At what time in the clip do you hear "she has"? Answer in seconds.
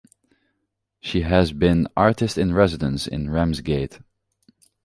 0.99-1.51